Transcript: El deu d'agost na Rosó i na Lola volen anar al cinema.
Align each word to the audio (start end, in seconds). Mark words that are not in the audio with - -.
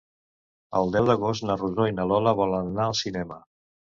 El 0.79 0.87
deu 0.95 1.09
d'agost 1.09 1.45
na 1.49 1.57
Rosó 1.59 1.85
i 1.91 1.95
na 1.99 2.07
Lola 2.13 2.35
volen 2.41 2.71
anar 2.71 2.87
al 2.89 2.99
cinema. 3.05 3.41